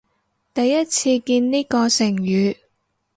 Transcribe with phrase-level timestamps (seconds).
[0.55, 2.55] 第一次見呢個成語